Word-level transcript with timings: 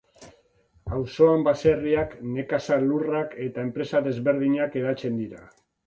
Auzoan 0.99 1.45
baserriak, 1.49 2.17
nekazal 2.39 2.89
lurrak, 2.89 3.39
eta 3.49 3.69
enpresa 3.71 4.05
desberdinak 4.11 4.81
hedatzen 4.83 5.25
dira. 5.27 5.49